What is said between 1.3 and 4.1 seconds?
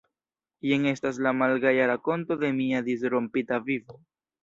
malgaja rakonto de mia disrompita vivo.